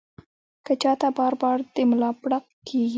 کۀ 0.65 0.73
چاته 0.81 1.09
بار 1.17 1.33
بار 1.41 1.57
د 1.75 1.75
ملا 1.89 2.09
پړق 2.21 2.45
کيږي 2.67 2.89